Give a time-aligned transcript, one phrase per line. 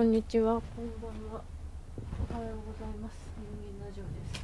[0.00, 1.42] こんにちは、こんばんは。
[2.30, 3.16] おはようございます。
[3.36, 3.44] 人
[3.78, 4.40] 間ラジオです。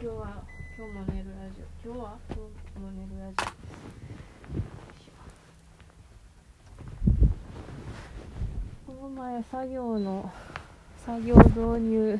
[0.00, 0.42] 今日は、
[0.78, 1.64] 今日も寝るラジオ。
[1.84, 2.36] 今日は、今
[2.76, 3.52] 日も寝るラジオです。
[8.86, 10.32] この前、作業の、
[11.04, 12.18] 作業導入、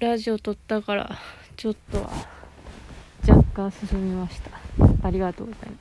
[0.00, 1.08] ラジオ撮ったから、
[1.54, 2.10] ちょっとは、
[3.28, 4.50] 若干進みました。
[5.06, 5.76] ありがとうございま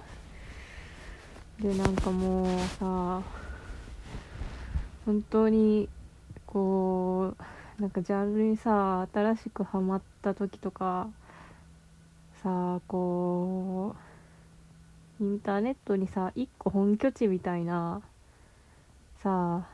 [1.57, 1.63] す。
[1.63, 3.36] で、なんかもうさ、
[5.07, 5.87] 本当に
[6.45, 7.33] こ
[7.79, 11.07] うなんかジャンルにさ新しくハマった時とか
[12.43, 13.95] さこ
[15.21, 18.01] うインターネットにさ一個本拠地みたいな
[19.23, 19.65] さ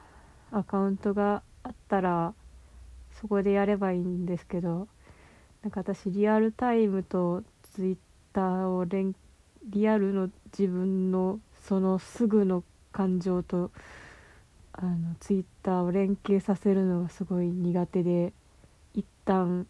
[0.51, 2.35] アカウントがあったら
[3.19, 4.87] そこでやればいいんですけど
[5.63, 7.41] なんか私リアルタイムと
[7.73, 7.97] ツイッ
[8.33, 9.15] ターを連
[9.65, 13.71] リアルの自分のそのすぐの感情と
[14.73, 18.33] あのツイッターを連携させるのがすごい苦手で
[18.93, 19.67] 一旦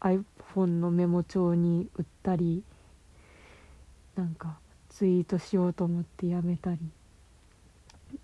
[0.00, 2.64] iPhone のメモ帳に打ったり
[4.16, 4.58] なんか
[4.88, 6.78] ツイートしようと思ってやめたり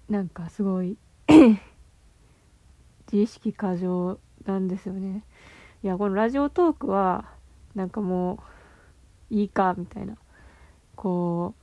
[0.09, 0.97] なんかすごい
[1.29, 5.23] 自意識過剰なんですよね。
[5.83, 7.31] いやこのラジオトークは
[7.75, 8.41] なんかも
[9.31, 10.17] ういいかみたいな
[10.97, 11.63] こう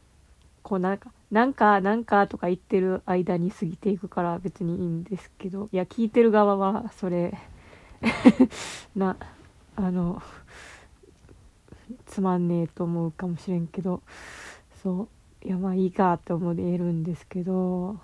[0.62, 7.36] こうなんかなんかなんかとか言ってる間に過ぎていくから別にいいんですけどいや聞いてる側はそれ
[8.95, 9.17] な
[9.75, 10.22] あの
[12.06, 14.03] つまんねえと思うかもしれんけど
[14.84, 15.08] そ
[15.44, 17.97] ういやまあいいかって思えるんですけど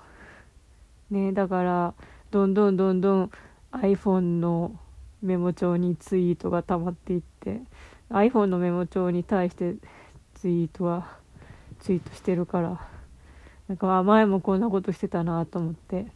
[1.11, 1.93] ねだから
[2.31, 3.31] どんどんどんどん
[3.73, 4.75] iPhone の
[5.21, 7.61] メモ帳にツイートが溜まっていって
[8.09, 9.75] iPhone のメモ帳に対して
[10.33, 11.19] ツイートは
[11.77, 12.98] ツイートしてるから
[13.69, 16.07] なんか前もこんなことしてたなと思って。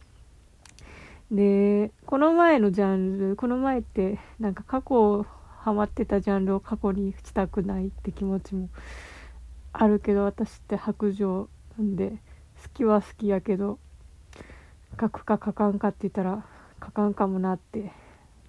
[1.30, 5.24] でこの前のジャンルこの前ってなんか過去
[5.58, 8.68] ハマってたジャンルを過去にしたくないって気持ちも
[9.72, 12.10] あるけど私って白状なんで
[12.62, 13.78] 好きは好きやけど
[15.00, 16.44] 書くか書かんかって言ったら
[16.84, 17.90] 書かんかもなって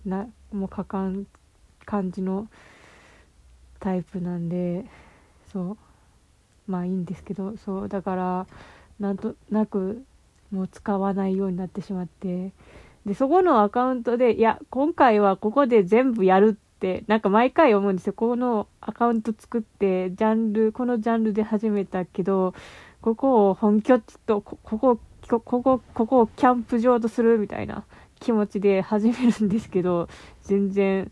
[0.05, 1.25] なもう書かん
[1.85, 2.49] 感じの
[3.79, 4.85] タイプなんで
[5.51, 5.77] そう。
[6.67, 7.89] まあいいんですけどそう。
[7.89, 8.47] だから
[8.99, 10.03] なんとなく
[10.51, 12.51] もう使わないようになってしまって。
[13.05, 18.13] でそこのアカウントでいや今回はここで全部やるってなんか毎回思うんですよ。
[18.13, 22.55] このアカウント作ってジャンルこのジャンルで始めたけど
[23.01, 25.61] ここを本拠地とこここここ
[25.93, 27.85] ここをキャンプ場とするみたいな
[28.19, 30.07] 気持ちで始めるんですけど
[30.41, 31.11] 全然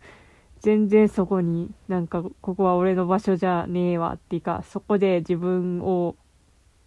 [0.60, 6.16] 全然そこになんかここは俺の場所じゃねえわっていうかそこで自分を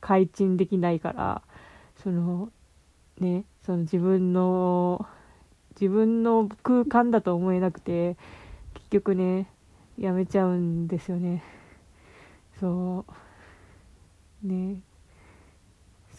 [0.02, 1.41] 開陳できないから
[2.02, 2.50] その
[3.19, 5.06] ねその自分の
[5.80, 8.18] 自分の空間だと思えなくて
[8.74, 9.47] 結局ね
[9.97, 11.44] やめちゃうんですよね。
[12.59, 13.06] そ
[14.44, 14.47] う。
[14.47, 14.81] ね。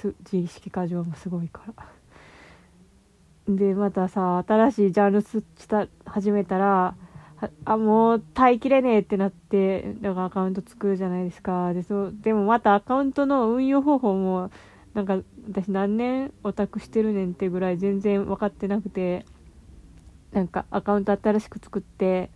[0.03, 1.87] 自意識過剰もすごいから。
[3.49, 6.95] でまたさ新しいジャンルした始めたら
[7.65, 11.73] あもう耐えきれねえってなってだからアカウント作るじゃないですか。
[11.73, 14.51] でそうでもまたアカウントの運用方法も
[14.95, 15.19] なんか
[15.49, 19.25] 私何年オタクしてるねんってぐらい全然分かってなくて
[20.33, 22.31] なんかアカウント新しく作って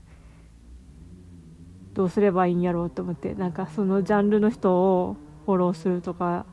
[1.94, 6.46] どうすればいいんやろうと思ってなんかそのジャンルの人をフォローするとか。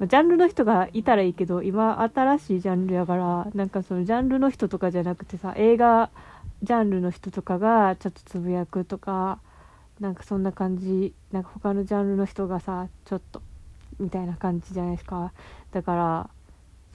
[0.00, 6.10] ジャンルの人がいたらいいけど今新しいジャンルやからなんかそのジャンルの人とかじゃなくてさ映画
[6.62, 9.40] ジャンルの人とかがちょっとつぶやくとか
[9.98, 11.12] なんかそんな感じ。
[11.32, 13.42] なんか他のジャンルの人がさちょっと
[13.98, 15.32] みたいな感じじゃないですか。
[15.72, 16.30] だから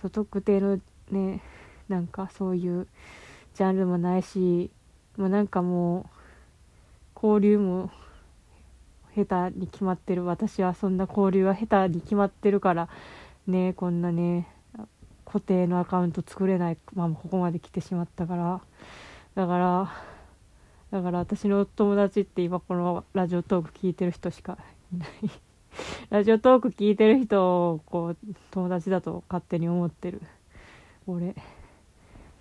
[0.02, 0.80] そう特定の
[1.12, 1.42] ね
[1.90, 2.88] なんかそういう
[3.56, 4.70] ジャンルもないし
[5.18, 6.06] もうなんかもう
[7.16, 7.92] 交流も
[9.16, 10.24] 下手に決まってる。
[10.26, 12.88] 私はそんな交流は下手に決まってるから
[13.48, 14.48] ねこんなね
[15.26, 18.62] 固定のアカウント作れないまあここまで来てしまったから。
[19.38, 19.92] だから
[20.90, 24.58] だから私の友達って今このラジオトーク聞いてる人しか
[24.92, 25.10] いない。
[26.10, 28.18] ラジオトーク聞いてる人をこう
[28.50, 30.24] 友達だと勝手に思ってる。
[31.06, 31.36] 俺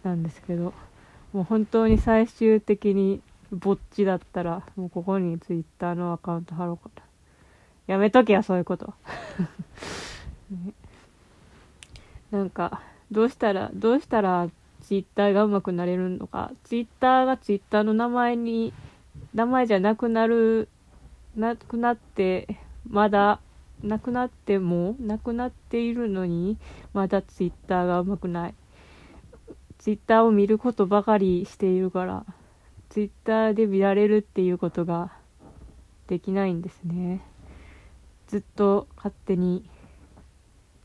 [0.04, 0.72] なんですけど。
[1.34, 3.20] もう本当に最終的に
[3.52, 7.02] ぼっちだったらもうここにツイッターのアカウント貼ろうかな。
[7.88, 8.94] やめとけやそういうこと、
[10.50, 10.72] ね、
[12.30, 14.48] なんかどうしたらどうしたら
[14.86, 16.52] ツイッターがうまくなれるのか。
[16.62, 18.72] ツイッターがツイッターの名前に
[19.34, 20.68] 名前じゃなくなる
[21.34, 22.56] なくなって
[22.88, 23.40] まだ
[23.82, 26.56] なくなってもなくなっているのに
[26.92, 28.54] まだツイッターがうまくない。
[29.78, 32.24] ツイッターを見ることばかりしているから
[32.88, 35.10] ツイッターで見られるっていうことが
[36.06, 37.22] できないんですね。
[38.28, 39.68] ずっと勝手に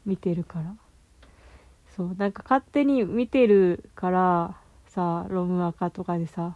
[0.07, 0.75] 見てるから。
[1.95, 4.55] そうなんか勝手に見てるから
[4.87, 6.55] さロムアカとかでさ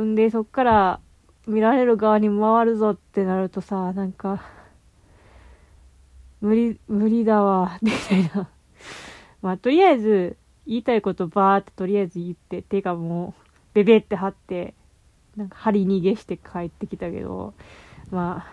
[0.00, 1.00] んでそっから
[1.46, 4.42] 見られる側に回るぞってなるとさなんか
[6.40, 8.48] 無理無理だわ みたいな。
[9.42, 10.36] まあとりあえず
[10.66, 14.74] 言いたいことバーってとりあえず言っててかもうベベって張って
[15.36, 17.54] なんか張り逃げして帰ってきたけど
[18.10, 18.46] ま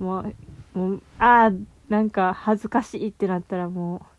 [0.00, 0.20] あも
[0.74, 1.52] うもうああ
[1.88, 4.17] なんか恥ずかしいってなったらもう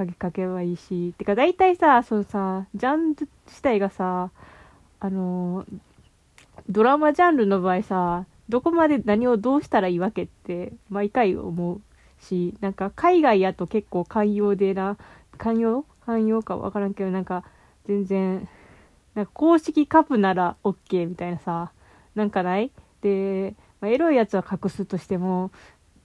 [0.00, 1.14] 鍵かけばいいし。
[1.18, 4.30] てか大体さそのさジャンル自体がさ
[4.98, 5.66] あの
[6.70, 11.80] ドラマジャンルの場合さどこまで何をどうしたらいいわけって毎回思う
[12.18, 14.96] しなんか海外やと結構寛容でな
[15.36, 15.84] 寛容？
[16.06, 17.44] 寛容か分からんけどなんか
[17.86, 18.48] 全然
[19.14, 21.72] なんか公式カップなら OK みたいなさ
[22.14, 22.70] なんかない？
[23.02, 25.50] で、まあ、エロいやつは隠すとしても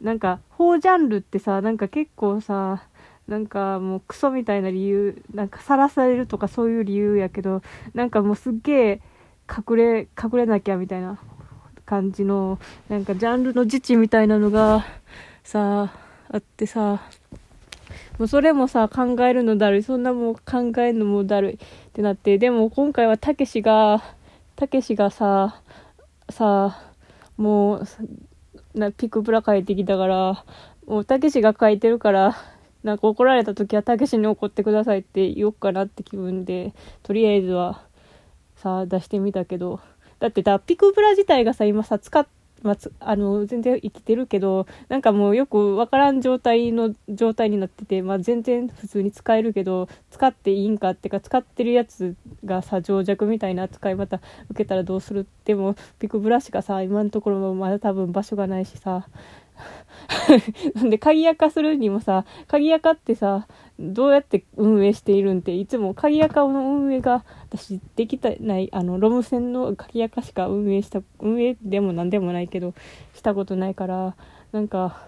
[0.02, 2.84] なんか法ジャンルってさなんか結構さ
[3.28, 7.62] なんかもうクソみたいな理由なんかさらされるとかそういう理由やけど
[7.94, 9.02] なんかもうすっげえ
[9.50, 11.20] 隠れ隠れなきゃみたいな
[11.86, 14.86] 感じのなんかジャンルの自治みたいなのが
[15.44, 15.94] さ
[16.30, 17.02] あってさ
[18.18, 19.84] もうそれもさ考えるのだるい。
[19.84, 21.58] そんなもう考えるのもだるいっ
[21.94, 24.04] てなってでも今回はたけしが
[24.56, 25.62] たけしがさ
[26.30, 26.82] さ
[27.38, 27.88] もう
[28.74, 30.46] なピクプラ書いてきたから
[30.88, 32.36] もうたけしが書いてるから
[32.86, 37.82] なんか怒られた時はたけしに怒ってくださいって言おうかなって気分でとりあえずは
[38.58, 39.80] さ出してみたけど
[40.20, 42.28] だってだピクプラ自体がさ今さ使っ
[42.64, 59.08] まあ、あの全然生きてるけどなんかもうよく分からん状態の状態になってて、まあ、全然普通に使えるけど使っていいんかってか使ってるやつがさ情弱みたいな扱いまた受けたらどうするでもピクブラシがさ今のところもまだ多分場所がないしさ
[60.76, 63.48] なんで鍵垢するにもさ鍵垢ってさ
[63.80, 72.74] どうやって運営しているんっていつも鍵垢の運営が私できたないあのロム線の鍵垢しか運営した運営でも何でもないけど
[73.14, 74.16] したことないから
[74.52, 75.08] なんか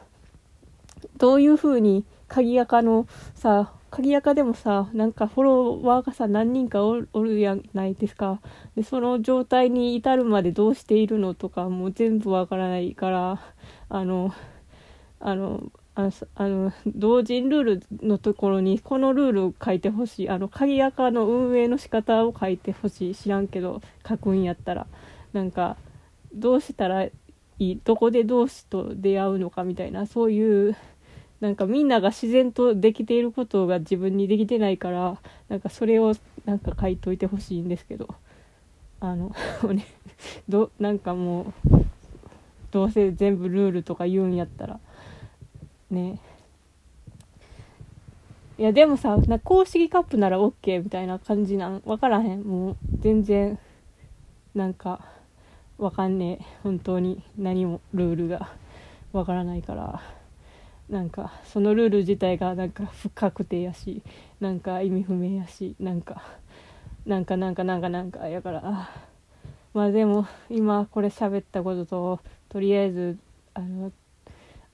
[1.18, 8.42] どういう風に鍵垢のさ鍵垢でもさなんかフォロワーがさ何人かおるやないですか。
[8.76, 13.40] でその状態に至るまでどうしているのとかもう全部わからないから
[13.90, 14.34] あの
[15.20, 16.10] あのあ
[16.48, 20.30] の同人ルールのところにこのルールを書いてほしい。
[20.30, 23.16] あの鍵垢の運営の仕方を書いてほしい。
[23.16, 24.86] 知らんけど書くんやったら。
[25.34, 25.78] なんか
[26.34, 27.12] どうしたらい
[27.58, 27.78] い？
[27.84, 30.76] どこで同士と出会うのかみたいなそういう
[31.40, 35.18] なんかみんなが自然とできていることが自分にできてないから
[35.50, 36.14] なんかそれを
[36.46, 38.08] なんか書いといてほしいんですけど。
[39.00, 39.32] あの
[40.50, 41.86] どなんかもう
[42.72, 44.80] どうせ全部ルールとか言うんやったら。
[45.92, 46.20] ね。
[48.58, 51.82] いやでもさな公式カップなら OK みたいな感じなん？
[51.82, 52.42] 分からへん？
[52.42, 53.60] もう全然
[54.56, 55.00] なんか
[55.78, 56.46] 分かんねえ。
[56.64, 58.50] 本当に何もルールが
[59.14, 60.02] 分からないから。
[60.90, 64.02] なんかそのルール自体がなんか不確定やし
[64.40, 66.22] なんか意味不明やしなんか
[67.06, 68.90] なんかなんかなんかなんかやから
[69.74, 73.18] まあでも今これ喋ったことととりあえず
[73.54, 73.92] あの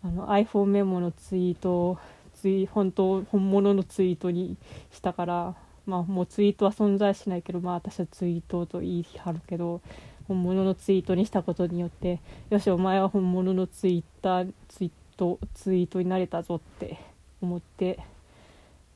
[0.04, 1.98] あの iPhone メモのツイートを
[2.34, 4.58] ツイ本当本物のツイートに
[4.92, 5.56] したから
[5.86, 9.82] まあもうツイートは存在しないけどまあ私はツイートと言い張るけど
[10.28, 16.98] 本物のツイートにしたことによってよしお前は本物のツイッターツイートツイートになれたぞって
[17.42, 18.00] 思って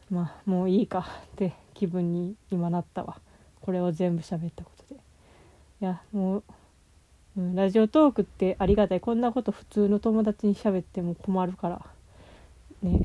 [0.09, 0.99] まあもういいか
[1.33, 3.17] って気分に今なったわ。
[3.61, 4.99] これを全部喋ったことで。
[5.81, 6.43] いやもう
[7.37, 8.99] うん、ラジオトークってありがたい。
[8.99, 11.85] こんなこと普通の友達に喋っても困るから。
[12.81, 13.01] ね。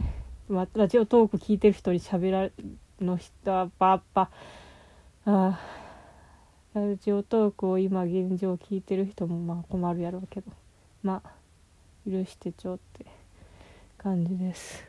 [0.48, 2.50] まあ、ラジオトーク聞いてる人に喋ら
[3.00, 4.30] の人はばっぱ
[5.26, 5.60] あ。
[6.72, 10.50] ラジオトークを今現状聞いてる人もまあ困るやろうけど。
[11.02, 11.41] まあ
[12.08, 13.06] 許してちょって
[13.98, 14.84] 感じです。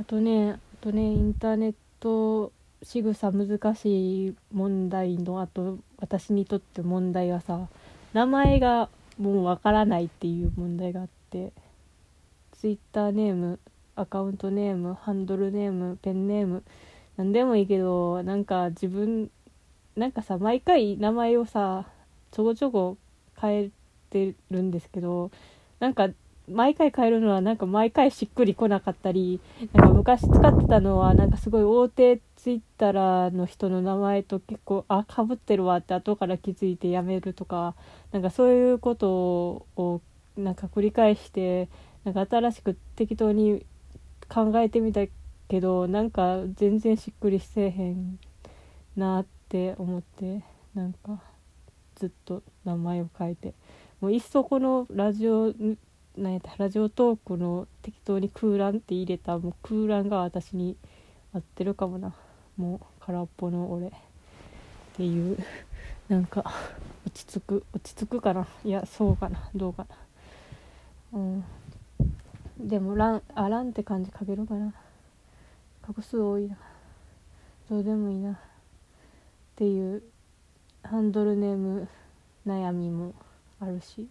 [0.00, 7.68] あとねあとねインターネット仕草難しい問題のあと私にとって問題はさ
[8.12, 11.52] 名前がもうわからないっていう問題があって
[12.52, 13.60] ツイッターネーム
[13.94, 16.64] アカウントネームハンドルネームペンネーム
[17.16, 19.30] 何でもいいけどなんか自分
[19.96, 21.86] なんかさ毎回名前をさ
[22.30, 22.96] ちょこちょこ
[23.40, 23.70] 変え
[24.12, 25.30] ってるんですけど
[25.80, 26.08] なんか
[26.50, 29.40] 毎回変えるのはなんか毎回しっくりこなかったり
[29.72, 37.74] なんか昔使ってたのはなんかすごい大手ツイッターの人の名前と結構あかぶってるわって後から気づいてやめるとか
[38.10, 40.00] なんかそういうことを
[40.36, 41.68] なんか繰り返して
[42.04, 43.64] なんか新しく適当に
[44.28, 45.02] 考えてみた
[45.48, 48.18] けどなんか全然しっくりせえへん
[48.96, 50.42] なって思って
[50.74, 51.20] なんか
[51.94, 53.54] ずっと名前を変えて
[54.02, 55.54] もういっそこのラジオ
[56.16, 60.76] なんやったラジオトークの適当に空欄って入れたもう空欄が私に
[61.32, 62.12] 合ってるかもな。
[62.56, 63.90] もう空っぽの俺っ
[64.96, 65.38] ていう
[66.08, 66.52] なんか
[67.06, 68.48] 落ち着く落ち着くかな。
[68.64, 69.86] いやそうかなどうか
[71.12, 71.20] な。
[71.20, 71.44] うん。
[72.58, 74.74] でもランあランって感じ書けるかな。
[75.86, 76.58] 画数多いな。
[77.70, 78.32] どうでもいいな。
[78.32, 78.36] っ
[79.54, 80.02] ていう
[80.82, 81.88] ハンドルネーム
[82.44, 83.14] 悩みも。
[83.62, 84.06] あるし。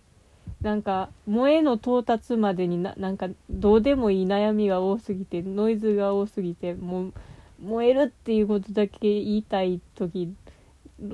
[0.61, 7.13] なんか萌えの到達までにななんかどうでもいい悩みが多すぎてノイズが多すぎてもう
[7.63, 10.33] 燃えるっていうことだけ言いたい時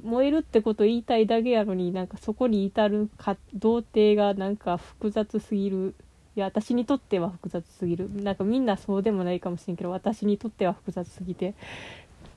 [0.03, 5.96] 燃えるってこと言いたいだけやのになんかそこに至るか童貞がなんか複雑すぎる。
[6.36, 8.10] いや私にとっては複雑すぎる。
[8.13, 11.56] なんかみんなそうでもないかもしれんけど私にとっては複雑すぎて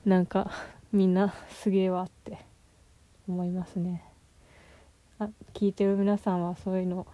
[0.05, 0.49] なんか
[0.91, 2.39] みんなすげえわって
[3.27, 4.10] 思いますね。
[5.21, 7.05] あ聞いてる皆さんはそういうの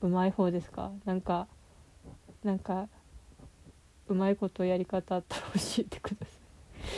[0.00, 0.92] うまい方ですか？
[1.04, 1.48] なんか
[2.44, 2.86] なんか
[4.06, 6.26] うまいことやり方あったら教えてくださ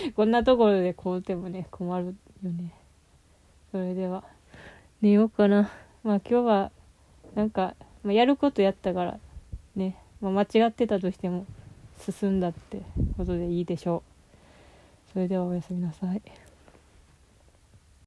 [0.06, 0.12] い。
[0.12, 2.74] こんなところで買うてもね困るよね。
[3.72, 4.24] それでは。
[5.00, 5.70] 寝ようかな。
[6.04, 6.70] まあ今日は
[7.34, 9.18] なんか、まあ、やることやったから
[9.74, 11.46] ね、まあ、間違ってたとしても
[11.98, 12.82] 進んだって
[13.16, 14.02] ことでいいでしょ
[15.08, 15.12] う。
[15.14, 16.20] それではおやすみなさい